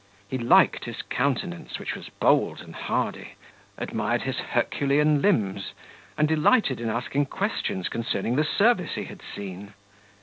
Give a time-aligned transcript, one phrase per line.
[0.27, 3.35] He liked his countenance, which was bold and hardy,
[3.77, 5.73] admired his Herculean limbs,
[6.17, 9.75] and delighted in asking questions concerning the service he had seen.